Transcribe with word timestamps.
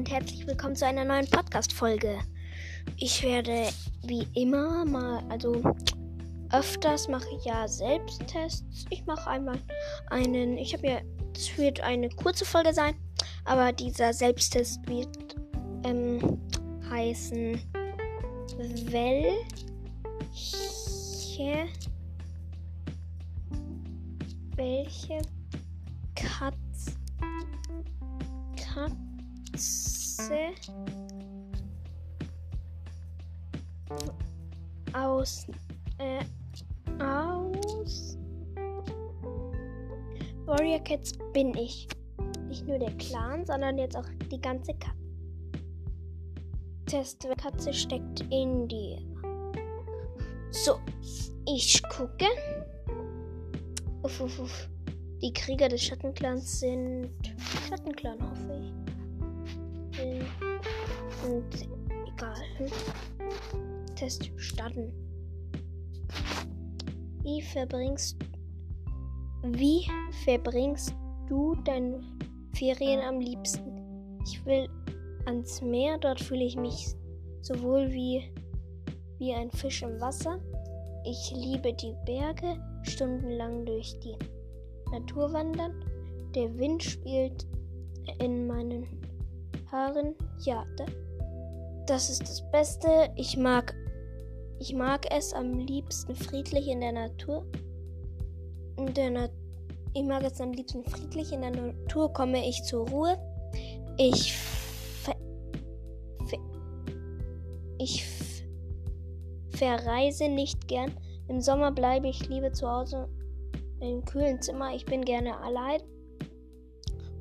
und 0.00 0.10
herzlich 0.10 0.46
willkommen 0.46 0.74
zu 0.74 0.86
einer 0.86 1.04
neuen 1.04 1.28
Podcast-Folge. 1.28 2.20
Ich 2.96 3.22
werde 3.22 3.68
wie 4.06 4.26
immer 4.32 4.86
mal, 4.86 5.22
also 5.28 5.60
öfters 6.52 7.06
mache 7.06 7.26
ich 7.36 7.44
ja 7.44 7.68
Selbsttests. 7.68 8.86
Ich 8.88 9.04
mache 9.04 9.28
einmal 9.28 9.58
einen, 10.08 10.56
ich 10.56 10.72
habe 10.72 10.86
ja, 10.86 11.00
das 11.34 11.54
wird 11.58 11.82
eine 11.82 12.08
kurze 12.08 12.46
Folge 12.46 12.72
sein, 12.72 12.94
aber 13.44 13.72
dieser 13.72 14.14
Selbsttest 14.14 14.80
wird 14.88 15.36
ähm, 15.84 16.40
heißen, 16.88 17.60
welche 18.86 19.28
welche 24.56 25.20
Katz, 26.14 26.96
Katze 28.56 29.99
aus 34.92 35.46
äh, 35.98 36.24
aus 37.02 38.18
Warrior 40.46 40.80
Cats 40.80 41.12
bin 41.32 41.54
ich. 41.54 41.88
Nicht 42.48 42.66
nur 42.66 42.78
der 42.78 42.90
Clan, 42.96 43.46
sondern 43.46 43.78
jetzt 43.78 43.96
auch 43.96 44.06
die 44.30 44.40
ganze 44.40 44.74
Katze. 44.74 44.96
Test, 46.86 47.24
Katze 47.40 47.72
steckt 47.72 48.20
in 48.32 48.66
dir. 48.66 48.98
So, 50.50 50.80
ich 51.46 51.80
gucke. 51.84 52.26
Uff, 54.02 54.20
uff, 54.20 54.40
uff. 54.40 54.68
Die 55.22 55.32
Krieger 55.32 55.68
des 55.68 55.82
Schattenclans 55.84 56.60
sind 56.60 57.10
Schattenclan, 57.68 58.18
hoffe 58.28 58.60
ich. 58.60 58.79
Und 61.26 61.68
egal. 62.06 62.70
Test 63.96 64.30
starten. 64.36 64.92
Wie 67.22 67.42
verbringst 67.42 68.16
wie 69.42 69.86
verbringst 70.24 70.94
du 71.26 71.54
deine 71.64 72.00
Ferien 72.54 73.00
am 73.00 73.20
liebsten? 73.20 74.18
Ich 74.26 74.44
will 74.44 74.68
ans 75.24 75.62
Meer, 75.62 75.96
dort 75.96 76.20
fühle 76.20 76.44
ich 76.44 76.56
mich 76.56 76.94
sowohl 77.40 77.90
wie, 77.90 78.22
wie 79.18 79.32
ein 79.32 79.50
Fisch 79.50 79.82
im 79.82 79.98
Wasser. 79.98 80.38
Ich 81.06 81.32
liebe 81.34 81.72
die 81.72 81.94
Berge, 82.04 82.60
stundenlang 82.82 83.64
durch 83.64 83.98
die 84.00 84.14
Natur 84.92 85.32
wandern. 85.32 85.72
Der 86.34 86.54
Wind 86.58 86.82
spielt 86.82 87.46
in 88.18 88.46
meinen 88.46 88.86
Haaren. 89.70 90.14
Ja, 90.40 90.66
das 91.86 92.10
ist 92.10 92.22
das 92.22 92.42
Beste. 92.50 93.10
Ich 93.16 93.36
mag, 93.36 93.74
ich 94.58 94.74
mag 94.74 95.06
es 95.10 95.32
am 95.32 95.58
liebsten 95.58 96.14
friedlich 96.14 96.68
in 96.68 96.80
der 96.80 96.92
Natur. 96.92 97.44
In 98.76 98.94
der 98.94 99.10
Na 99.10 99.28
ich 99.92 100.04
mag 100.04 100.22
es 100.22 100.40
am 100.40 100.52
liebsten 100.52 100.84
friedlich 100.84 101.32
in 101.32 101.40
der 101.40 101.50
Natur. 101.50 102.12
Komme 102.12 102.48
ich 102.48 102.62
zur 102.62 102.88
Ruhe. 102.88 103.18
Ich 103.96 104.34
ich 107.78 108.04
verreise 109.50 110.28
nicht 110.28 110.68
gern. 110.68 110.92
Im 111.28 111.40
Sommer 111.40 111.72
bleibe 111.72 112.08
ich 112.08 112.28
lieber 112.28 112.52
zu 112.52 112.68
Hause 112.68 113.08
im 113.80 114.04
kühlen 114.04 114.40
Zimmer. 114.42 114.74
Ich 114.74 114.84
bin 114.84 115.04
gerne 115.04 115.38
allein. 115.40 115.80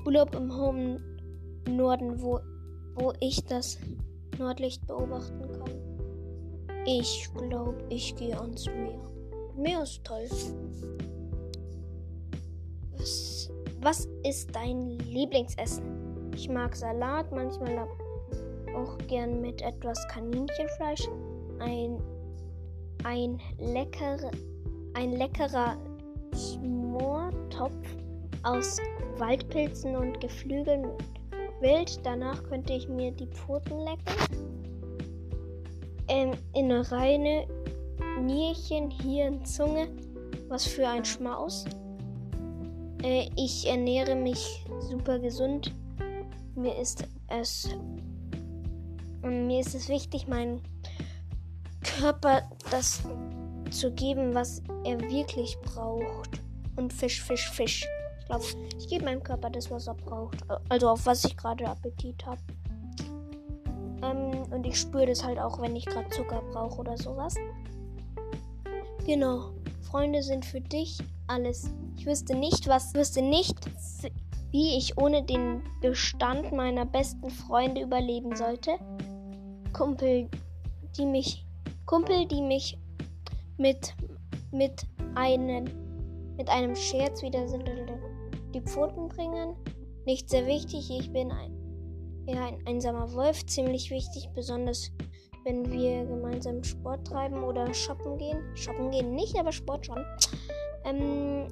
Urlaub 0.06 0.36
im 0.36 0.54
hohen 0.54 1.09
Norden, 1.76 2.22
wo, 2.22 2.40
wo 2.96 3.14
ich 3.20 3.44
das 3.46 3.78
Nordlicht 4.38 4.86
beobachten 4.88 5.42
kann. 5.52 5.90
Ich 6.86 7.30
glaube, 7.34 7.78
ich 7.90 8.16
gehe 8.16 8.40
ans 8.40 8.66
Meer. 8.66 9.00
Meer 9.56 9.84
ist 9.84 10.04
toll. 10.04 10.28
Was, 12.98 13.52
was 13.82 14.08
ist 14.24 14.56
dein 14.56 14.98
Lieblingsessen? 15.00 16.32
Ich 16.34 16.50
mag 16.50 16.76
Salat, 16.76 17.32
manchmal 17.32 17.88
auch 18.76 18.98
gern 19.08 19.42
mit 19.42 19.62
etwas 19.62 20.08
Kaninchenfleisch. 20.08 21.08
Ein, 21.60 22.02
ein, 23.04 23.40
lecker, 23.60 24.32
ein 24.94 25.12
leckerer 25.12 25.78
Schmortopf 26.34 27.86
aus 28.44 28.78
Waldpilzen 29.18 29.96
und 29.96 30.22
Geflügeln 30.22 30.88
wild. 31.62 32.00
Danach 32.06 32.44
könnte 32.44 32.74
ich 32.74 32.88
mir 32.88 33.12
die 33.12 33.28
Pfoten 33.28 33.80
lecken. 33.80 34.50
Ähm, 36.08 36.32
in 36.54 36.72
reine 36.72 37.48
Nierchen, 38.22 38.92
Hirn, 38.92 39.44
Zunge. 39.46 39.90
Was 40.48 40.66
für 40.66 40.88
ein 40.88 41.06
Schmaus. 41.06 41.66
Äh, 43.04 43.30
ich 43.36 43.68
ernähre 43.68 44.16
mich 44.16 44.66
super 44.80 45.20
gesund. 45.20 45.76
Mir 46.56 46.78
ist 46.78 47.08
es 47.28 47.70
und 49.22 49.48
mir 49.48 49.60
ist 49.60 49.76
es 49.76 49.90
wichtig, 49.90 50.28
meinem 50.28 50.62
Körper 51.82 52.50
das 52.72 53.02
zu 53.70 53.92
geben, 53.92 54.34
was 54.34 54.64
er 54.84 55.00
wirklich 55.02 55.58
braucht. 55.62 56.42
Und 56.76 56.94
Fisch, 56.94 57.22
Fisch, 57.22 57.50
Fisch. 57.50 57.86
Ich 58.30 58.36
glaube, 58.36 58.46
ich 58.78 58.88
gebe 58.88 59.06
meinem 59.06 59.24
Körper 59.24 59.50
das, 59.50 59.72
was 59.72 59.88
er 59.88 59.96
braucht. 59.96 60.38
Also 60.70 60.90
auf 60.90 61.04
was 61.08 61.26
ich 61.26 61.36
gerade 61.36 61.68
Appetit 61.68 62.24
habe. 62.28 62.40
Ähm, 64.04 64.44
und 64.52 64.68
ich 64.68 64.80
spüre 64.80 65.08
das 65.08 65.24
halt 65.24 65.40
auch, 65.40 65.60
wenn 65.60 65.76
ich 65.76 65.88
gerade 65.88 66.08
Zucker 66.10 66.44
brauche 66.52 66.80
oder 66.80 66.96
sowas. 66.96 67.34
Genau. 69.08 69.50
Freunde 69.82 70.22
sind 70.22 70.46
für 70.46 70.62
dich 70.62 71.00
alles. 71.26 71.74
Ich 71.98 72.06
wüsste 72.06 72.36
nicht, 72.36 72.68
was, 72.68 72.94
wüsste 72.94 73.24
nicht, 73.24 73.58
wie 74.52 74.78
ich 74.78 74.96
ohne 75.00 75.24
den 75.24 75.64
Bestand 75.82 76.52
meiner 76.52 76.86
besten 76.86 77.32
Freunde 77.32 77.82
überleben 77.82 78.36
sollte. 78.36 78.78
Kumpel, 79.74 80.30
die 80.96 81.06
mich, 81.08 81.44
Kumpel, 81.88 82.28
die 82.28 82.44
mich 82.44 82.78
mit, 83.58 83.96
mit 84.52 84.84
einem, 85.16 85.66
mit 86.38 86.48
einem 86.48 86.76
Scherz 86.76 87.24
wieder 87.24 87.48
die 88.54 88.62
Pfoten 88.62 89.08
bringen. 89.10 89.56
Nicht 90.06 90.30
sehr 90.30 90.48
wichtig, 90.48 90.90
ich 90.90 91.12
bin 91.12 91.32
ein, 91.32 91.54
eher 92.26 92.46
ein 92.46 92.66
einsamer 92.66 93.14
Wolf, 93.14 93.46
ziemlich 93.46 93.92
wichtig, 93.92 94.30
besonders 94.34 94.92
wenn 95.46 95.72
wir 95.72 96.06
gemeinsam 96.06 96.64
Sport 96.64 97.08
treiben 97.08 97.44
oder 97.44 97.74
shoppen 97.74 98.18
gehen. 98.18 98.38
Shoppen 98.56 98.92
gehen 98.92 99.16
nicht, 99.16 99.38
aber 99.38 99.52
Sport 99.52 99.86
schon. 99.86 100.06
Ähm, 100.86 101.48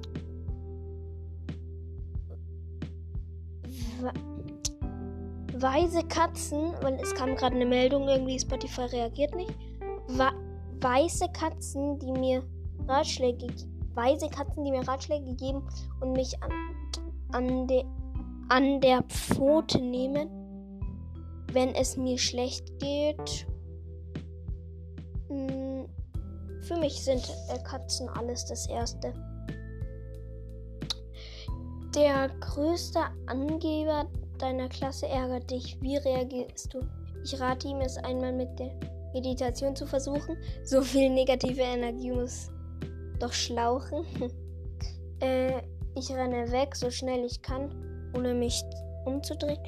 Weise 5.54 6.04
Katzen, 6.04 6.72
weil 6.82 6.94
es 7.00 7.14
kam 7.14 7.34
gerade 7.34 7.56
eine 7.56 7.66
Meldung, 7.66 8.08
irgendwie 8.08 8.38
Spotify 8.38 8.82
reagiert 8.82 9.34
nicht. 9.34 9.52
weiße 10.80 11.26
Katzen, 11.32 11.98
die 11.98 12.12
mir 12.12 12.44
Ratschläge, 12.86 13.48
weise 13.94 14.28
Katzen, 14.28 14.64
die 14.64 14.70
mir 14.70 14.86
Ratschläge 14.86 15.34
geben 15.34 15.62
und 16.00 16.12
mich 16.12 16.40
an, 16.42 16.50
an, 17.32 17.66
de, 17.66 17.84
an 18.48 18.80
der 18.80 19.02
Pfote 19.02 19.80
nehmen, 19.80 20.28
wenn 21.52 21.74
es 21.74 21.96
mir 21.96 22.18
schlecht 22.18 22.78
geht. 22.78 23.46
Hm, 25.28 25.86
für 26.62 26.76
mich 26.76 27.02
sind 27.02 27.22
Katzen 27.64 28.08
alles 28.08 28.46
das 28.46 28.68
Erste. 28.68 29.12
Der 31.94 32.28
größte 32.40 33.00
Angeber 33.26 34.06
deiner 34.38 34.68
Klasse 34.68 35.08
ärgert 35.08 35.50
dich. 35.50 35.80
Wie 35.80 35.96
reagierst 35.96 36.72
du? 36.72 36.80
Ich 37.24 37.38
rate 37.40 37.68
ihm, 37.68 37.80
es 37.80 37.96
einmal 37.96 38.32
mit 38.32 38.58
der 38.58 38.70
Meditation 39.12 39.74
zu 39.74 39.86
versuchen. 39.86 40.36
So 40.64 40.82
viel 40.82 41.10
negative 41.10 41.62
Energie 41.62 42.12
muss 42.12 42.50
doch 43.18 43.32
schlauchen. 43.32 44.04
äh, 45.20 45.62
ich 45.98 46.10
renne 46.10 46.50
weg, 46.52 46.76
so 46.76 46.90
schnell 46.90 47.24
ich 47.24 47.42
kann, 47.42 47.70
ohne 48.16 48.34
mich 48.34 48.62
umzudrehen. 49.04 49.58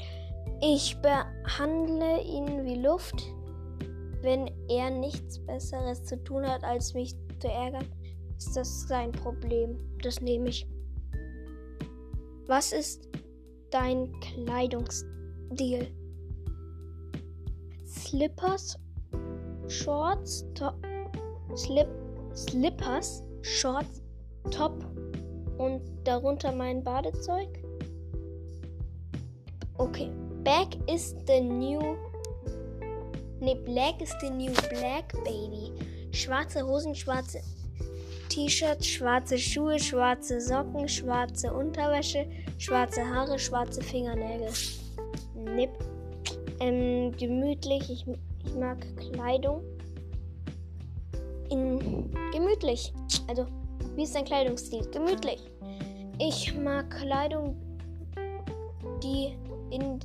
Ich 0.62 0.96
behandle 1.00 2.22
ihn 2.22 2.64
wie 2.64 2.76
Luft. 2.76 3.22
Wenn 4.22 4.50
er 4.68 4.90
nichts 4.90 5.38
Besseres 5.46 6.04
zu 6.04 6.22
tun 6.22 6.46
hat, 6.46 6.62
als 6.62 6.94
mich 6.94 7.14
zu 7.40 7.48
ärgern, 7.48 7.86
ist 8.36 8.54
das 8.56 8.86
sein 8.86 9.12
Problem. 9.12 9.78
Das 10.02 10.20
nehme 10.20 10.50
ich. 10.50 10.66
Was 12.46 12.72
ist 12.72 13.08
dein 13.70 14.12
Kleidungsstil? 14.20 15.88
Slippers, 17.86 18.78
Shorts, 19.68 20.44
Top, 20.54 20.74
Slip, 21.56 21.88
Slippers, 22.34 23.22
Shorts, 23.42 24.02
Top 24.50 24.89
und 25.60 25.82
darunter 26.04 26.52
mein 26.52 26.82
Badezeug? 26.82 27.48
Okay. 29.76 30.10
Back 30.42 30.68
is 30.88 31.14
the 31.26 31.40
new. 31.40 31.96
Ne, 33.40 33.54
Black 33.66 34.00
is 34.00 34.14
the 34.22 34.30
new 34.30 34.52
Black 34.70 35.12
Baby. 35.24 35.72
Schwarze 36.12 36.66
Hosen, 36.66 36.94
schwarze 36.94 37.40
T-Shirts, 38.30 38.86
schwarze 38.86 39.38
Schuhe, 39.38 39.78
schwarze 39.78 40.40
Socken, 40.40 40.88
schwarze 40.88 41.52
Unterwäsche, 41.52 42.26
schwarze 42.58 43.04
Haare, 43.04 43.38
schwarze 43.38 43.82
Fingernägel. 43.82 44.48
Nipp. 45.34 45.70
Ähm, 46.60 47.12
gemütlich. 47.18 47.90
Ich, 47.90 48.06
ich 48.46 48.54
mag 48.54 48.78
Kleidung. 48.96 49.62
In 51.50 52.10
gemütlich. 52.32 52.94
Also, 53.28 53.46
wie 54.00 54.04
ist 54.04 54.14
dein 54.14 54.24
Kleidungsstil? 54.24 54.88
Gemütlich. 54.92 55.42
Ich 56.18 56.54
mag 56.54 56.88
Kleidung, 56.88 57.54
die 59.02 59.36
in, 59.70 60.00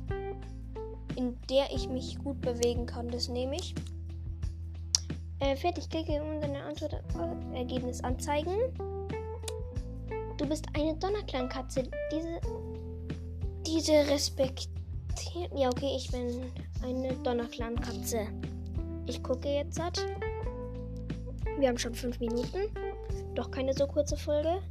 in 1.16 1.34
der 1.48 1.72
ich 1.74 1.88
mich 1.88 2.18
gut 2.18 2.38
bewegen 2.42 2.84
kann. 2.84 3.08
Das 3.08 3.30
nehme 3.30 3.56
ich. 3.56 3.74
Äh, 5.38 5.56
fertig, 5.56 5.88
klicke 5.88 6.22
um 6.22 6.42
deine 6.42 6.62
Antwort 6.64 6.92
äh, 6.92 7.56
Ergebnis 7.56 8.04
anzeigen. 8.04 8.52
Du 10.36 10.46
bist 10.46 10.66
eine 10.74 10.94
Donnerklangkatze. 10.96 11.84
Diese, 12.12 12.38
diese 13.66 13.92
respektiert. 14.10 14.68
Ja, 15.54 15.70
okay, 15.70 15.96
ich 15.96 16.10
bin 16.10 16.52
eine 16.82 17.14
Donnerklangkatze. 17.22 18.26
Ich 19.06 19.22
gucke 19.22 19.48
jetzt. 19.48 19.80
Wir 21.58 21.68
haben 21.68 21.78
schon 21.78 21.94
fünf 21.94 22.20
Minuten. 22.20 22.85
Doch 23.36 23.50
keine 23.50 23.74
so 23.74 23.86
kurze 23.86 24.16
Folge. 24.16 24.62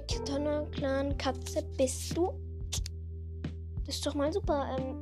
Welche 0.10 0.24
Donnerclan 0.24 1.18
Katze 1.18 1.64
bist 1.78 2.16
du? 2.16 2.32
Das 3.86 3.96
ist 3.96 4.06
doch 4.06 4.16
mal 4.16 4.32
super. 4.32 4.78
Ähm, 4.78 4.96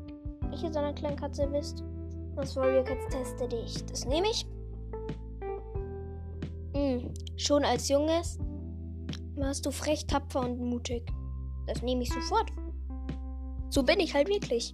welche 0.50 0.72
Donnerclan 0.72 1.16
Katze 1.16 1.46
bist? 1.46 1.84
Was 2.34 2.56
Warrior 2.56 2.84
Cats 2.84 3.06
teste 3.10 3.48
dich? 3.48 3.86
Das 3.86 4.06
nehme 4.06 4.28
ich. 4.32 4.48
Hm, 6.74 7.14
schon 7.38 7.64
als 7.64 7.88
Junges 7.88 8.40
warst 9.36 9.66
du 9.66 9.72
frech, 9.72 10.08
tapfer 10.08 10.40
und 10.40 10.60
mutig. 10.60 11.06
Das 11.68 11.84
nehme 11.84 12.02
ich 12.02 12.12
sofort. 12.12 12.52
So 13.70 13.84
bin 13.84 14.00
ich 14.00 14.16
halt 14.16 14.28
wirklich. 14.28 14.74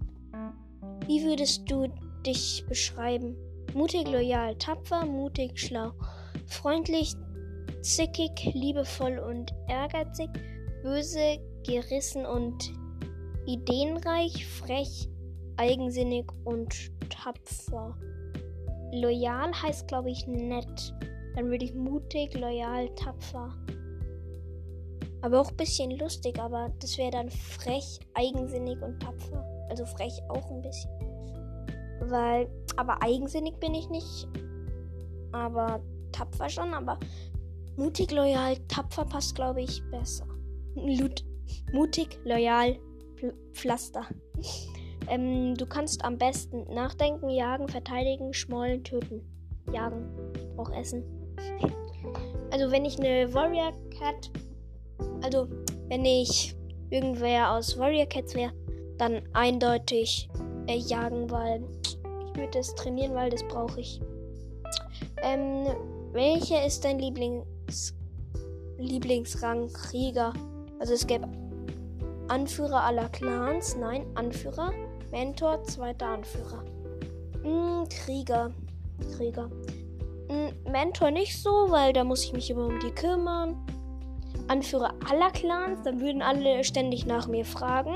Wie 1.07 1.25
würdest 1.25 1.69
du 1.69 1.87
dich 2.25 2.63
beschreiben? 2.69 3.35
Mutig, 3.73 4.07
loyal, 4.07 4.55
tapfer, 4.55 5.05
mutig, 5.05 5.59
schlau, 5.59 5.91
freundlich, 6.45 7.15
zickig, 7.81 8.53
liebevoll 8.53 9.19
und 9.19 9.53
ehrgeizig, 9.67 10.29
böse, 10.83 11.39
gerissen 11.65 12.25
und 12.25 12.73
ideenreich, 13.45 14.45
frech, 14.45 15.09
eigensinnig 15.57 16.25
und 16.43 16.91
tapfer. 17.09 17.97
Loyal 18.93 19.51
heißt, 19.53 19.87
glaube 19.87 20.09
ich, 20.09 20.27
nett. 20.27 20.93
Dann 21.35 21.49
würde 21.49 21.65
ich 21.65 21.73
mutig, 21.73 22.37
loyal, 22.37 22.89
tapfer. 22.95 23.55
Aber 25.21 25.39
auch 25.39 25.51
ein 25.51 25.57
bisschen 25.57 25.91
lustig, 25.91 26.39
aber 26.39 26.71
das 26.79 26.97
wäre 26.97 27.11
dann 27.11 27.29
frech, 27.29 27.99
eigensinnig 28.15 28.81
und 28.81 28.99
tapfer. 29.01 29.45
Also 29.69 29.85
frech 29.85 30.19
auch 30.29 30.49
ein 30.49 30.61
bisschen. 30.61 30.91
Weil, 32.01 32.49
aber 32.75 33.01
eigensinnig 33.03 33.57
bin 33.59 33.75
ich 33.75 33.87
nicht. 33.89 34.27
Aber 35.31 35.81
tapfer 36.11 36.49
schon, 36.49 36.73
aber 36.73 36.99
mutig, 37.81 38.11
loyal, 38.11 38.57
tapfer 38.67 39.05
passt, 39.05 39.35
glaube 39.35 39.61
ich, 39.61 39.81
besser. 39.89 40.27
Lut 40.75 41.25
mutig, 41.73 42.19
loyal, 42.23 42.77
Pl 43.15 43.33
Pflaster. 43.53 44.05
ähm, 45.09 45.55
du 45.55 45.65
kannst 45.65 46.05
am 46.05 46.17
besten 46.17 46.63
nachdenken, 46.73 47.29
jagen, 47.29 47.67
verteidigen, 47.67 48.33
schmollen, 48.33 48.83
töten. 48.83 49.21
Jagen. 49.71 50.05
Brauche 50.55 50.73
Essen. 50.75 51.03
Also 52.51 52.71
wenn 52.71 52.85
ich 52.85 52.99
eine 52.99 53.33
Warrior 53.33 53.73
Cat, 53.97 54.29
also 55.23 55.47
wenn 55.87 56.05
ich 56.05 56.55
irgendwer 56.89 57.51
aus 57.53 57.77
Warrior 57.79 58.05
Cats 58.05 58.35
wäre, 58.35 58.53
dann 58.97 59.23
eindeutig 59.33 60.29
äh, 60.67 60.77
jagen, 60.77 61.31
weil 61.31 61.63
ich 61.83 61.97
würde 62.35 62.51
das 62.51 62.75
trainieren, 62.75 63.15
weil 63.15 63.29
das 63.29 63.43
brauche 63.47 63.79
ich. 63.79 64.01
Ähm, 65.23 65.67
welcher 66.11 66.65
ist 66.65 66.83
dein 66.83 66.99
Lieblings 66.99 67.45
Lieblingsrang 68.77 69.71
Krieger? 69.73 70.33
Also 70.79 70.93
es 70.93 71.05
gäbe 71.05 71.27
Anführer 72.27 72.83
aller 72.83 73.09
Clans, 73.09 73.75
nein, 73.75 74.05
Anführer, 74.15 74.71
Mentor, 75.11 75.63
zweiter 75.63 76.07
Anführer. 76.07 76.63
Hm, 77.43 77.87
Krieger, 77.89 78.51
Krieger. 79.15 79.49
Mentor 80.65 81.11
nicht 81.11 81.41
so, 81.41 81.49
weil 81.69 81.91
da 81.91 82.03
muss 82.03 82.23
ich 82.23 82.33
mich 82.33 82.49
immer 82.49 82.67
um 82.67 82.79
die 82.79 82.91
kümmern. 82.91 83.57
Anführer 84.47 84.93
aller 85.09 85.29
Clans, 85.31 85.81
dann 85.83 85.99
würden 85.99 86.21
alle 86.21 86.63
ständig 86.63 87.05
nach 87.05 87.27
mir 87.27 87.45
fragen. 87.45 87.95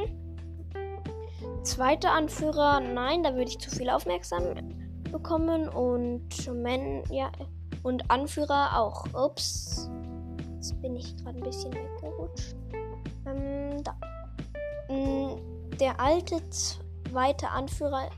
Zweiter 1.63 2.11
Anführer, 2.11 2.79
nein, 2.79 3.23
da 3.23 3.35
würde 3.35 3.49
ich 3.49 3.59
zu 3.59 3.69
viel 3.71 3.89
Aufmerksamkeit 3.89 4.65
bekommen 5.11 5.69
und 5.69 6.29
Men, 6.53 7.03
ja, 7.09 7.31
und 7.85 8.09
Anführer 8.09 8.79
auch. 8.79 9.05
Ups. 9.13 9.89
Jetzt 10.55 10.81
bin 10.81 10.95
ich 10.95 11.15
gerade 11.17 11.37
ein 11.37 11.43
bisschen 11.43 11.71
weggerutscht. 11.71 12.55
Ähm, 13.27 13.83
da. 13.83 13.95
Der 15.79 15.99
alte 15.99 16.41
zweite 16.49 17.47
Anführer 17.49 18.09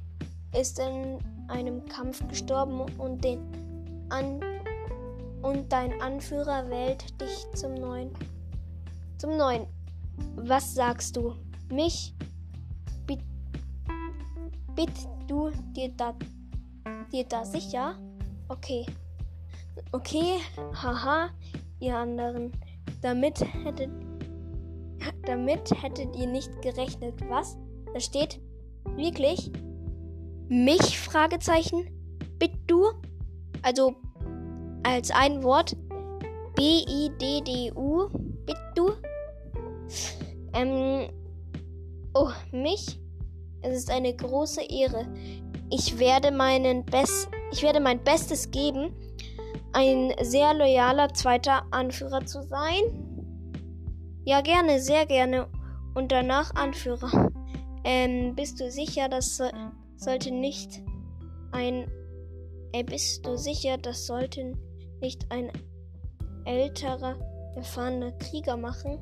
ist 0.58 0.80
in 0.80 1.20
einem 1.50 1.86
Kampf 1.86 2.25
gestorben 2.30 2.82
und 2.98 3.24
den 3.24 3.41
an 4.10 4.39
und 5.41 5.72
dein 5.72 6.01
Anführer 6.01 6.70
wählt 6.70 7.20
dich 7.20 7.46
zum 7.53 7.74
neuen. 7.75 8.12
Zum 9.18 9.36
neuen. 9.36 9.68
Was 10.36 10.74
sagst 10.75 11.18
du? 11.18 11.36
Mich? 11.70 12.15
Bitt, 13.06 13.22
bitt 14.75 15.08
du 15.27 15.51
dir 15.75 15.89
da, 15.89 16.15
dir 17.12 17.25
da 17.25 17.44
sicher? 17.44 17.96
Okay. 18.48 18.86
Okay, 19.91 20.39
haha, 20.74 21.29
ihr 21.79 21.96
anderen. 21.96 22.51
Damit 23.01 23.39
hättet, 23.39 23.89
damit 25.25 25.69
hättet 25.81 26.15
ihr 26.15 26.27
nicht 26.27 26.62
gerechnet. 26.62 27.13
Was? 27.29 27.57
Da 27.93 28.00
steht 28.00 28.39
wirklich 28.96 29.51
mich? 30.50 31.00
Fragezeichen. 31.00 31.89
Bitt 32.39 32.53
du? 32.67 32.91
Also 33.62 33.96
als 34.84 35.12
ein 35.12 35.43
Wort. 35.43 35.75
B-I-D-D-U. 36.55 38.10
Bitte. 38.46 38.98
Ähm. 40.53 41.10
Oh, 42.13 42.29
mich? 42.51 43.00
Es 43.62 43.77
ist 43.77 43.91
eine 43.91 44.15
große 44.15 44.62
Ehre. 44.62 45.07
Ich 45.69 46.00
werde 46.00 46.31
meinen 46.31 46.86
Best 46.86 47.29
ich 47.51 47.63
werde 47.63 47.79
mein 47.79 48.03
Bestes 48.03 48.51
geben, 48.51 48.93
ein 49.77 50.12
sehr 50.22 50.55
loyaler 50.55 51.13
zweiter 51.13 51.67
Anführer 51.69 52.25
zu 52.25 52.41
sein. 52.41 52.81
Ja, 54.25 54.41
gerne, 54.41 54.79
sehr 54.79 55.05
gerne. 55.05 55.48
Und 55.93 56.12
danach 56.12 56.55
Anführer. 56.55 57.29
Ähm, 57.84 58.36
bist 58.36 58.60
du 58.60 58.72
sicher, 58.72 59.07
das 59.07 59.38
so 59.38 59.46
sollte 59.98 60.31
nicht 60.31 60.81
ein 61.51 61.91
Ey, 62.74 62.84
bist 62.84 63.25
du 63.25 63.38
sicher, 63.38 63.77
das 63.77 64.07
sollte 64.07 64.51
nicht 65.00 65.31
ein 65.31 65.51
älterer, 66.46 67.15
erfahrener 67.55 68.12
Krieger 68.13 68.57
machen? 68.57 68.98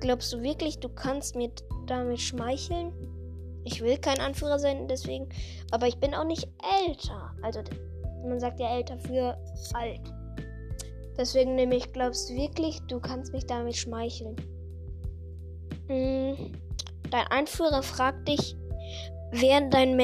Glaubst 0.00 0.32
du 0.32 0.42
wirklich, 0.42 0.80
du 0.80 0.88
kannst 0.88 1.36
mir 1.36 1.50
damit 1.86 2.20
schmeicheln? 2.20 2.92
Ich 3.64 3.80
will 3.80 3.96
kein 3.96 4.20
Anführer 4.20 4.58
sein, 4.58 4.88
deswegen. 4.88 5.28
Aber 5.70 5.86
ich 5.86 5.98
bin 5.98 6.14
auch 6.14 6.26
nicht 6.26 6.48
älter. 6.86 7.34
Also, 7.42 7.60
man 8.24 8.40
sagt 8.40 8.60
ja 8.60 8.76
älter 8.76 8.98
für 8.98 9.36
alt. 9.74 10.00
Deswegen 11.16 11.54
nehme 11.54 11.76
ich, 11.76 11.92
glaubst 11.92 12.28
du 12.28 12.34
wirklich, 12.34 12.80
du 12.88 12.98
kannst 13.00 13.32
mich 13.32 13.46
damit 13.46 13.76
schmeicheln? 13.76 14.34
Hm, 15.88 16.52
dein 17.10 17.26
Anführer 17.28 17.82
fragt 17.82 18.26
dich, 18.28 18.56
wer, 19.30 19.68
dein 19.68 19.96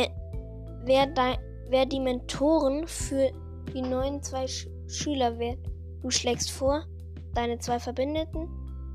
wer, 0.85 1.07
dein, 1.07 1.37
wer 1.69 1.87
die 1.87 2.01
Mentoren 2.01 2.87
für 2.87 3.31
die 3.75 3.83
neuen 3.83 4.23
zwei 4.23 4.47
Sch 4.47 4.69
Schüler 4.87 5.39
werden. 5.39 5.63
Du 6.03 6.11
schlägst 6.11 6.51
vor, 6.51 6.85
deine 7.35 7.59
zwei 7.59 7.79
Verbündeten, 7.79 8.49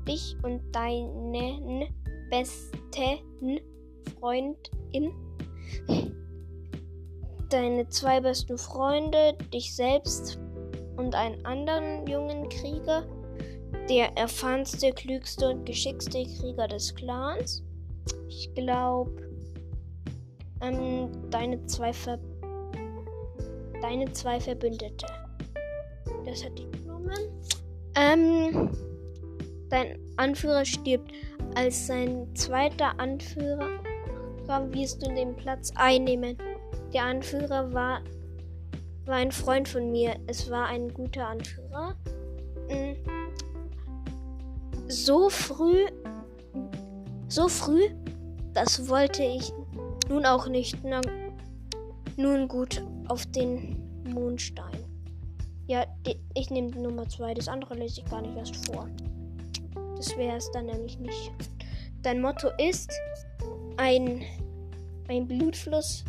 dich 0.06 0.36
und 0.42 0.60
deinen 0.74 1.86
besten 2.30 3.60
Freundin, 4.18 5.12
deine 7.48 7.88
zwei 7.88 8.20
besten 8.20 8.58
Freunde, 8.58 9.36
dich 9.52 9.74
selbst 9.74 10.38
und 10.96 11.14
einen 11.14 11.44
anderen 11.44 12.06
jungen 12.06 12.48
Krieger, 12.48 13.04
der 13.88 14.16
erfahrenste, 14.16 14.92
klügste 14.92 15.50
und 15.50 15.66
geschickste 15.66 16.24
Krieger 16.24 16.68
des 16.68 16.94
Clans. 16.94 17.62
Ich 18.28 18.52
glaube, 18.54 19.12
ähm, 20.60 21.10
deine 21.30 21.64
zwei 21.66 21.92
Ver 21.92 22.18
deine 23.82 24.10
zwei 24.12 24.40
Verbündete. 24.40 25.06
Das 26.24 26.44
hat 26.44 26.58
die 26.58 26.68
genommen. 26.70 27.12
Ähm, 27.94 28.70
dein 29.68 29.98
Anführer 30.16 30.64
stirbt. 30.64 31.12
Als 31.54 31.86
sein 31.86 32.26
zweiter 32.34 32.98
Anführer 32.98 33.68
wirst 34.70 35.06
du 35.06 35.14
den 35.14 35.36
Platz 35.36 35.72
einnehmen. 35.76 36.36
Der 36.96 37.04
Anführer 37.04 37.74
war, 37.74 38.00
war 39.04 39.16
ein 39.16 39.30
Freund 39.30 39.68
von 39.68 39.92
mir. 39.92 40.16
Es 40.28 40.50
war 40.50 40.68
ein 40.68 40.94
guter 40.94 41.28
Anführer. 41.28 41.94
Mm. 42.70 42.94
So 44.88 45.28
früh, 45.28 45.84
so 47.28 47.48
früh, 47.48 47.90
das 48.54 48.88
wollte 48.88 49.22
ich 49.22 49.52
nun 50.08 50.24
auch 50.24 50.48
nicht. 50.48 50.78
Na, 50.84 51.02
nun 52.16 52.48
gut, 52.48 52.82
auf 53.08 53.26
den 53.26 53.76
Mondstein. 54.04 54.82
Ja, 55.66 55.84
ich 56.32 56.48
nehme 56.48 56.70
Nummer 56.70 57.06
2. 57.06 57.34
Das 57.34 57.46
andere 57.46 57.74
lese 57.74 58.00
ich 58.00 58.10
gar 58.10 58.22
nicht 58.22 58.38
erst 58.38 58.72
vor. 58.72 58.88
Das 59.96 60.16
wäre 60.16 60.38
es 60.38 60.50
dann 60.52 60.64
nämlich 60.64 60.98
nicht. 60.98 61.30
Dein 62.00 62.22
Motto 62.22 62.48
ist 62.56 62.90
ein, 63.76 64.22
ein 65.08 65.28
Blutfluss. 65.28 66.02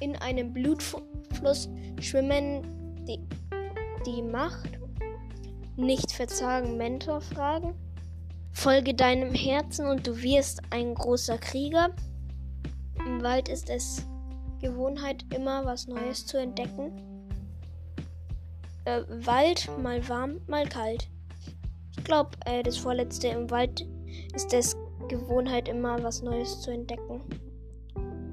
In 0.00 0.16
einem 0.16 0.52
Blutfluss 0.52 1.68
schwimmen 2.00 2.62
die, 3.06 3.20
die 4.06 4.22
Macht. 4.22 4.70
Nicht 5.76 6.12
verzagen, 6.12 6.76
Mentor 6.76 7.20
fragen. 7.20 7.74
Folge 8.52 8.94
deinem 8.94 9.34
Herzen 9.34 9.86
und 9.86 10.06
du 10.06 10.22
wirst 10.22 10.60
ein 10.70 10.94
großer 10.94 11.38
Krieger. 11.38 11.90
Im 13.04 13.22
Wald 13.22 13.48
ist 13.48 13.68
es 13.68 14.06
Gewohnheit, 14.60 15.24
immer 15.34 15.64
was 15.64 15.86
Neues 15.88 16.24
zu 16.24 16.38
entdecken. 16.38 16.92
Äh, 18.84 19.02
Wald, 19.08 19.68
mal 19.82 20.06
warm, 20.08 20.40
mal 20.46 20.66
kalt. 20.66 21.08
Ich 21.96 22.04
glaube, 22.04 22.30
äh, 22.46 22.62
das 22.62 22.76
vorletzte 22.76 23.28
im 23.28 23.50
Wald 23.50 23.86
ist 24.34 24.52
es 24.54 24.76
Gewohnheit, 25.08 25.68
immer 25.68 26.02
was 26.02 26.22
Neues 26.22 26.60
zu 26.60 26.70
entdecken. 26.70 27.20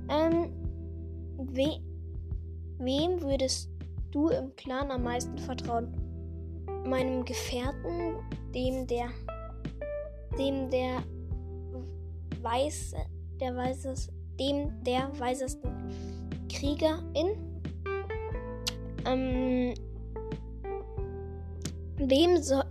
Ähm, 0.10 0.50
we 1.54 1.82
wem 2.80 3.22
würdest 3.22 3.70
du 4.12 4.30
im 4.30 4.56
Clan 4.56 4.92
am 4.92 5.04
meisten 5.04 5.38
vertrauen? 5.38 5.94
Meinem 6.86 7.24
Gefährten, 7.26 8.16
dem 8.56 8.88
der, 8.88 9.10
dem 10.38 10.70
der 10.70 11.04
weiß, 12.42 12.96
der 13.40 13.56
weiß 13.56 14.10
dem 14.40 14.84
der 14.84 15.12
weisesten 15.20 15.72
Kriegerin. 16.52 17.62
Ähm, 19.06 19.74
wem, 21.98 22.38
so, 22.38 22.62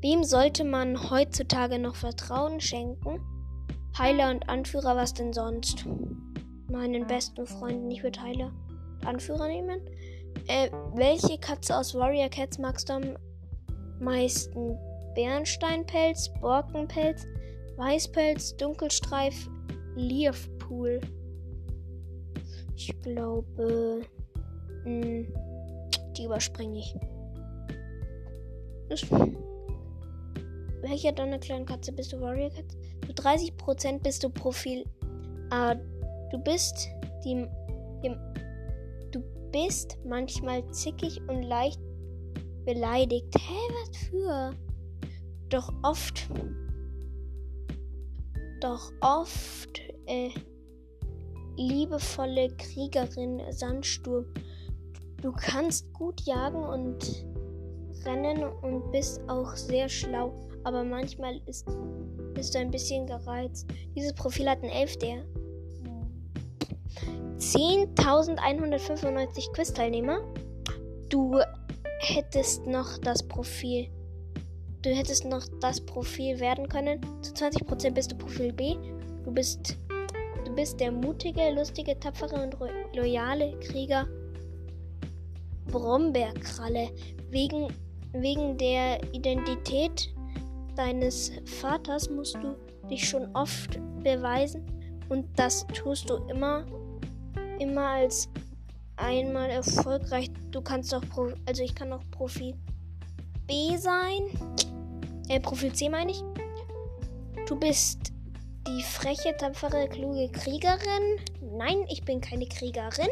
wem 0.00 0.24
sollte 0.24 0.64
man 0.64 1.10
heutzutage 1.10 1.78
noch 1.78 1.96
Vertrauen 1.96 2.60
schenken? 2.60 3.20
Heiler 3.98 4.30
und 4.30 4.48
Anführer, 4.48 4.96
was 4.96 5.12
denn 5.12 5.32
sonst? 5.32 5.86
Meinen 6.72 7.06
besten 7.06 7.46
Freunden, 7.46 7.90
Heiler 7.90 8.50
und 9.00 9.06
Anführer 9.06 9.46
nehmen. 9.46 9.80
Äh, 10.48 10.70
welche 10.94 11.36
Katze 11.38 11.76
aus 11.76 11.94
Warrior 11.94 12.30
Cats 12.30 12.58
magst 12.58 12.88
du 12.88 12.94
am 12.94 13.16
meisten? 14.00 14.78
Bernsteinpelz, 15.14 16.30
Borkenpelz, 16.40 17.26
Weißpelz, 17.76 18.56
Dunkelstreif, 18.56 19.50
Leafpool. 19.94 21.00
Ich 22.74 22.98
glaube, 23.02 24.00
mh, 24.84 24.86
hm, 24.86 25.34
die 26.16 26.24
überspringe 26.24 26.78
ich. 26.78 26.94
Das, 28.88 29.02
welcher 30.80 31.12
deiner 31.12 31.38
kleinen 31.38 31.66
Katze 31.66 31.92
bist 31.92 32.14
du? 32.14 32.20
Warrior 32.22 32.50
Katze? 32.50 32.78
Zu 33.06 33.12
30% 33.12 34.02
bist 34.02 34.24
du 34.24 34.30
Profil. 34.30 34.84
Ah, 35.50 35.76
du 36.32 36.38
bist 36.38 36.88
die, 37.24 37.46
die, 38.02 38.16
Du 39.12 39.22
bist 39.52 39.98
manchmal 40.04 40.66
zickig 40.72 41.20
und 41.28 41.42
leicht 41.42 41.78
beleidigt. 42.64 43.34
Hä, 43.38 43.74
was 43.74 43.96
für? 43.98 44.56
Doch 45.50 45.72
oft. 45.82 46.28
Doch 48.60 48.90
oft. 49.02 49.80
Äh, 50.06 50.30
liebevolle 51.56 52.48
Kriegerin 52.56 53.42
Sandsturm. 53.50 54.24
Du 55.20 55.32
kannst 55.32 55.92
gut 55.92 56.22
jagen 56.22 56.64
und 56.64 57.26
rennen 58.06 58.42
und 58.62 58.90
bist 58.90 59.20
auch 59.28 59.54
sehr 59.54 59.88
schlau, 59.88 60.32
aber 60.64 60.82
manchmal 60.82 61.40
ist, 61.46 61.68
bist 62.34 62.54
du 62.54 62.58
ein 62.58 62.70
bisschen 62.70 63.06
gereizt. 63.06 63.68
Dieses 63.94 64.14
Profil 64.14 64.48
hat 64.48 64.62
ein 64.62 64.70
11 64.70 64.98
der 64.98 65.24
10.195 67.38 69.52
Quiz-Teilnehmer. 69.52 70.20
Du 71.08 71.40
hättest 71.98 72.66
noch 72.66 72.98
das 72.98 73.22
Profil. 73.22 73.88
Du 74.82 74.90
hättest 74.90 75.24
noch 75.24 75.46
das 75.60 75.80
Profil 75.80 76.38
werden 76.40 76.68
können. 76.68 77.00
Zu 77.22 77.32
20% 77.32 77.92
bist 77.92 78.12
du 78.12 78.16
Profil 78.16 78.52
B. 78.52 78.76
Du 79.24 79.32
bist 79.32 79.78
Du 80.44 80.56
bist 80.56 80.80
der 80.80 80.92
mutige, 80.92 81.50
lustige, 81.54 81.98
tapfere 81.98 82.42
und 82.42 82.56
loyale 82.94 83.58
Krieger 83.60 84.06
Brombeerkralle. 85.70 86.90
Wegen, 87.30 87.68
wegen 88.12 88.58
der 88.58 89.00
Identität 89.14 90.12
deines 90.76 91.32
Vaters 91.46 92.10
musst 92.10 92.34
du 92.34 92.54
dich 92.90 93.08
schon 93.08 93.34
oft 93.34 93.80
beweisen 94.02 94.66
und 95.08 95.26
das 95.36 95.66
tust 95.68 96.10
du 96.10 96.16
immer, 96.28 96.66
immer 97.62 97.88
als 97.88 98.28
einmal 98.96 99.50
erfolgreich. 99.50 100.30
Du 100.50 100.60
kannst 100.60 100.94
auch, 100.94 101.02
Pro, 101.02 101.32
also 101.46 101.62
ich 101.62 101.74
kann 101.74 101.92
auch 101.92 102.02
Profil 102.10 102.54
B 103.46 103.76
sein, 103.76 104.22
äh, 105.28 105.40
Profil 105.40 105.72
C 105.72 105.88
meine 105.88 106.12
ich. 106.12 106.22
Du 107.46 107.58
bist 107.58 108.12
die 108.66 108.82
freche, 108.82 109.36
tapfere, 109.36 109.88
kluge 109.88 110.30
Kriegerin. 110.30 111.18
Nein, 111.56 111.84
ich 111.88 112.04
bin 112.04 112.20
keine 112.20 112.46
Kriegerin. 112.46 113.08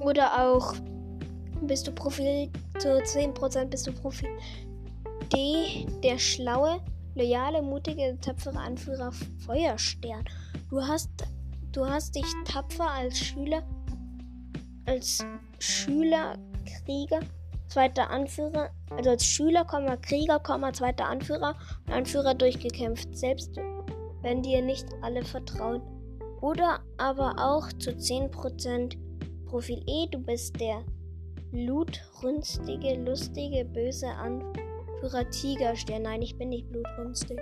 Oder 0.00 0.46
auch 0.46 0.74
bist 1.62 1.86
du 1.86 1.92
Profil 1.92 2.50
zu 2.78 2.88
10% 2.88 3.66
bist 3.66 3.86
du 3.86 3.92
Profil 3.92 4.28
D, 5.32 5.86
der 6.02 6.18
schlaue, 6.18 6.80
loyale, 7.14 7.62
mutige, 7.62 8.16
tapfere 8.20 8.58
Anführer 8.58 9.12
Feuerstern. 9.44 10.24
Du 10.70 10.82
hast 10.82 11.10
du 11.74 11.86
hast 11.86 12.14
dich 12.14 12.26
tapfer 12.44 12.90
als 12.90 13.18
Schüler 13.18 13.62
als 14.86 15.24
Schüler 15.58 16.38
Krieger 16.64 17.20
zweiter 17.74 18.08
Anführer, 18.08 18.70
also 18.90 19.10
als 19.10 19.26
Schüler, 19.26 19.64
Krieger, 20.00 20.40
zweiter 20.72 21.08
Anführer 21.08 21.56
und 21.86 21.92
Anführer 21.92 22.34
durchgekämpft. 22.34 23.16
Selbst 23.16 23.56
wenn 24.22 24.42
dir 24.42 24.62
nicht 24.62 24.86
alle 25.02 25.24
vertrauen. 25.24 25.82
Oder 26.40 26.80
aber 26.98 27.34
auch 27.38 27.72
zu 27.78 27.90
10% 27.90 28.96
Profil 29.46 29.82
E, 29.86 30.06
du 30.10 30.18
bist 30.18 30.60
der 30.60 30.84
blutrünstige, 31.50 32.94
lustige, 32.96 33.64
böse 33.64 34.08
Anführer 34.08 35.28
Tigerstern. 35.30 36.02
Nein, 36.02 36.22
ich 36.22 36.36
bin 36.36 36.50
nicht 36.50 36.70
blutrünstig. 36.70 37.38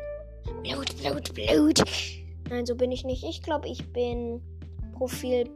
Blut, 0.63 0.97
Blut, 0.97 1.35
Blut. 1.35 2.22
Nein, 2.53 2.67
so 2.67 2.75
bin 2.75 2.93
ich 2.93 3.03
nicht. 3.03 3.25
Ich 3.25 3.41
glaube, 3.41 3.67
ich 3.67 3.91
bin 3.95 4.43
Profil 4.93 5.49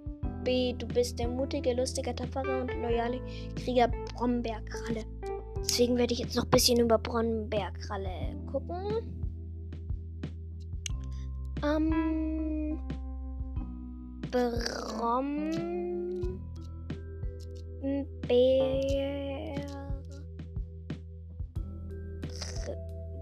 B. 0.44 0.72
Du 0.72 0.86
bist 0.86 1.18
der 1.18 1.28
mutige, 1.28 1.74
lustige, 1.74 2.14
tapfere 2.14 2.62
und 2.62 2.72
loyale 2.80 3.20
Krieger 3.54 3.88
Brombeerkralle. 4.14 5.04
Deswegen 5.58 5.98
werde 5.98 6.14
ich 6.14 6.20
jetzt 6.20 6.36
noch 6.36 6.44
ein 6.44 6.50
bisschen 6.50 6.80
über 6.80 6.96
Brombeerkralle 6.96 8.34
gucken. 8.50 9.12
Ähm, 11.62 12.80
Brombeer. 14.30 15.56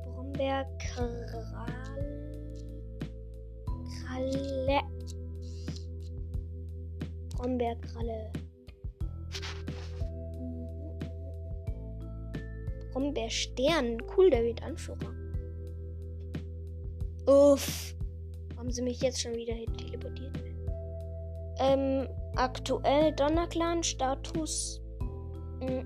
Brombeerkrall. 0.04 1.54
Kralle. 4.14 4.82
Brombeerkralle. 7.36 8.32
Brombeerstern. 12.92 13.98
Cool, 14.16 14.30
der 14.30 14.44
wird 14.44 14.62
Anführer. 14.62 15.12
Uff. 17.26 17.94
Haben 18.56 18.70
sie 18.70 18.82
mich 18.82 19.00
jetzt 19.00 19.20
schon 19.20 19.34
wieder 19.34 19.54
hin 19.54 19.72
teleportiert? 19.76 20.38
Ähm, 21.58 22.08
aktuell 22.36 23.12
Donnerclan 23.12 23.82
Status. 23.82 24.80
Mh. 25.60 25.84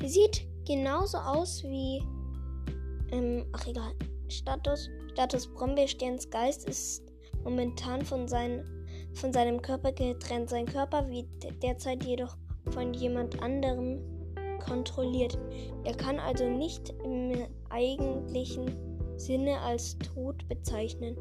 Die 0.00 0.08
sieht 0.08 0.46
genauso 0.66 1.18
aus 1.18 1.64
wie. 1.64 2.02
Ähm, 3.12 3.46
ach 3.52 3.66
egal. 3.66 3.94
Status. 4.30 4.88
Status 5.12 5.48
Brombeersterns 5.48 6.30
Geist 6.30 6.68
ist 6.68 7.02
momentan 7.44 8.04
von, 8.04 8.28
sein, 8.28 8.64
von 9.14 9.32
seinem 9.32 9.60
Körper 9.60 9.92
getrennt. 9.92 10.50
Sein 10.50 10.66
Körper 10.66 11.08
wird 11.08 11.26
derzeit 11.62 12.04
jedoch 12.04 12.36
von 12.70 12.94
jemand 12.94 13.42
anderem 13.42 14.00
kontrolliert. 14.60 15.38
Er 15.84 15.94
kann 15.94 16.18
also 16.18 16.48
nicht 16.48 16.94
im 17.04 17.46
eigentlichen 17.70 18.76
Sinne 19.16 19.58
als 19.60 19.98
tot 19.98 20.46
bezeichnen. 20.48 21.16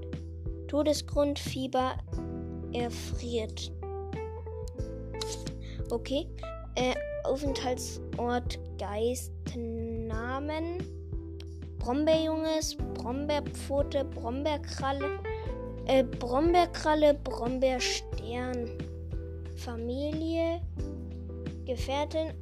Todesgrund 0.68 1.40
Fieber 1.40 1.98
erfriert. 2.74 3.72
Okay. 5.90 6.28
Äh, 6.76 6.94
Aufenthaltsort 7.24 8.60
Geistnamen. 8.78 10.99
Brombeerjunges, 11.80 12.78
Brombeerpfote, 12.94 14.06
Brombeerkralle, 14.06 15.20
äh, 15.86 16.04
Brombeerkralle, 16.04 17.16
Brombeerstern. 17.16 18.70
Familie, 19.60 20.62
Gefährtin, 21.66 22.34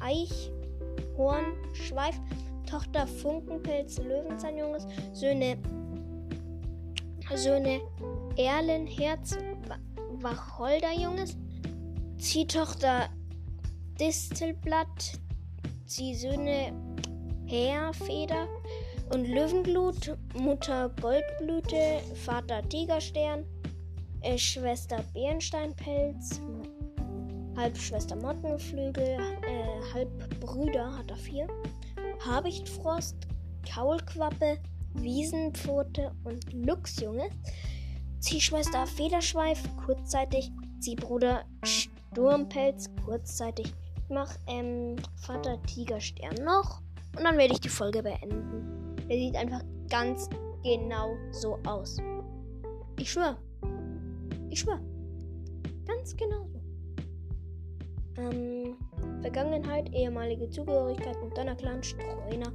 Eichhornschweif, 0.00 2.20
Tochter 2.68 3.06
Funkenpelz, 3.06 3.96
Löwenzahnjunges, 3.98 4.86
Söhne, 5.12 5.56
Söhne 7.34 7.80
Erlenherz, 8.36 9.38
Wacholderjunges, 10.20 11.38
Ziehtochter 12.18 13.08
Distelblatt, 13.98 15.18
Ziehsöhne 15.86 16.74
Heerfeder 17.46 18.48
und 19.12 19.26
Löwenglut, 19.26 20.16
Mutter 20.34 20.90
Goldblüte, 21.00 22.00
Vater 22.14 22.66
Tigerstern, 22.68 23.44
äh, 24.22 24.38
Schwester 24.38 25.04
Bärensteinpelz, 25.12 26.40
Halbschwester 27.56 28.16
Mottenflügel, 28.16 29.18
äh, 29.42 29.92
Halbbrüder 29.94 30.98
hat 30.98 31.10
er 31.10 31.16
vier, 31.16 31.46
Habichtfrost, 32.26 33.16
Kaulquappe, 33.72 34.58
Wiesenpfote 34.94 36.12
und 36.24 36.52
Luchsjunge, 36.52 37.28
Ziehschwester 38.20 38.86
Federschweif, 38.86 39.62
kurzzeitig, 39.84 40.50
Ziehbruder 40.80 41.44
Sturmpelz, 41.62 42.88
kurzzeitig. 43.04 43.66
Ich 43.96 44.10
mach 44.10 44.34
ähm, 44.46 44.96
Vater 45.16 45.60
Tigerstern 45.62 46.34
noch 46.44 46.83
und 47.16 47.24
dann 47.24 47.38
werde 47.38 47.54
ich 47.54 47.60
die 47.60 47.68
Folge 47.68 48.02
beenden. 48.02 48.96
Der 49.08 49.16
sieht 49.16 49.36
einfach 49.36 49.62
ganz 49.88 50.28
genau 50.62 51.16
so 51.30 51.58
aus. 51.66 51.98
Ich 52.98 53.12
schwör. 53.12 53.36
Ich 54.50 54.60
schwör. 54.60 54.80
Ganz 55.86 56.16
genau 56.16 56.46
so. 56.48 56.60
Ähm, 58.22 58.76
Vergangenheit, 59.20 59.92
ehemalige 59.92 60.48
Zugehörigkeiten, 60.48 61.30
Donnerclan, 61.34 61.82
Streuner. 61.82 62.52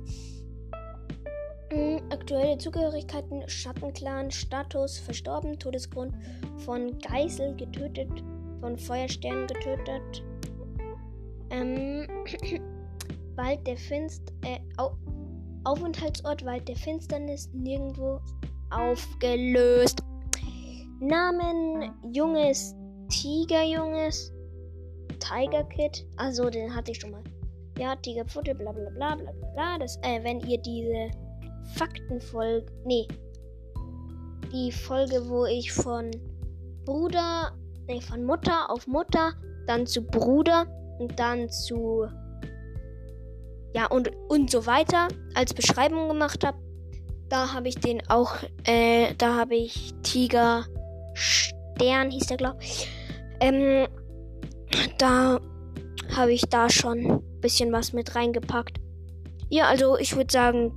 Ähm, 1.72 2.02
aktuelle 2.10 2.58
Zugehörigkeiten, 2.58 3.48
Schattenclan, 3.48 4.32
Status, 4.32 4.98
verstorben, 4.98 5.60
Todesgrund, 5.60 6.16
von 6.58 6.98
Geisel 7.00 7.56
getötet, 7.56 8.10
von 8.60 8.78
Feuersternen 8.78 9.48
getötet. 9.48 10.24
Ähm, 11.52 12.08
Wald 13.40 13.66
der 13.66 13.78
Finst, 13.78 14.34
äh, 14.44 14.60
Au 14.78 14.92
Aufenthaltsort 15.64 16.44
Wald 16.46 16.68
der 16.68 16.76
Finsternis, 16.76 17.50
nirgendwo 17.54 18.20
aufgelöst. 18.70 20.04
Namen, 21.00 21.94
Junges, 22.14 22.76
Tigerjunges, 23.10 24.34
Tiger 25.20 25.64
Kid. 25.66 26.06
Also, 26.18 26.50
den 26.50 26.74
hatte 26.76 26.92
ich 26.92 27.00
schon 27.00 27.12
mal. 27.12 27.24
Ja, 27.78 27.96
Tigerpfote, 27.96 28.56
bla 28.56 28.74
bla 28.74 28.90
bla 28.90 29.16
bla 29.16 29.32
bla. 29.54 29.78
Das, 29.78 29.98
äh, 30.04 30.22
wenn 30.24 30.42
ihr 30.42 30.62
diese 30.62 31.10
Faktenfolge. 31.76 32.66
Nee. 32.86 33.08
Die 34.52 34.72
Folge, 34.72 35.30
wo 35.30 35.46
ich 35.46 35.72
von 35.72 36.12
Bruder. 36.84 37.52
Nee, 37.88 38.02
von 38.02 38.26
Mutter 38.26 38.70
auf 38.70 38.86
Mutter, 38.88 39.34
dann 39.66 39.86
zu 39.86 40.02
Bruder 40.02 40.68
und 41.00 41.18
dann 41.18 41.50
zu. 41.50 42.06
Ja, 43.74 43.86
und, 43.88 44.12
und 44.28 44.50
so 44.50 44.66
weiter 44.66 45.08
als 45.36 45.54
Beschreibung 45.54 46.08
gemacht 46.08 46.44
habe. 46.46 46.58
Da 47.30 47.54
habe 47.54 47.68
ich 47.68 47.76
den 47.76 48.02
auch. 48.10 48.36
Äh, 48.64 49.14
da 49.18 49.36
habe 49.36 49.56
ich 49.56 49.94
Tiger 50.02 50.66
Stern, 51.14 52.10
hieß 52.10 52.28
der, 52.28 52.38
glaube 52.38 52.58
ich. 52.62 52.88
Ähm, 53.40 53.88
da 54.98 55.40
habe 56.16 56.34
ich 56.34 56.42
da 56.50 56.70
schon 56.70 57.00
ein 57.00 57.42
bisschen 57.42 57.72
was 57.72 57.94
mit 57.94 58.16
reingepackt. 58.16 58.78
Ja, 59.50 59.66
also 59.68 59.98
ich 59.98 60.16
würde 60.16 60.32
sagen, 60.32 60.74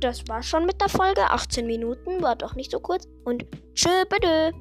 das 0.00 0.28
war 0.28 0.42
schon 0.42 0.66
mit 0.66 0.80
der 0.80 0.88
Folge. 0.88 1.22
18 1.22 1.66
Minuten, 1.66 2.22
war 2.22 2.36
doch 2.36 2.54
nicht 2.54 2.70
so 2.70 2.80
kurz. 2.80 3.06
Und 3.24 3.46
tschö, 3.74 4.04
bitte. 4.08 4.52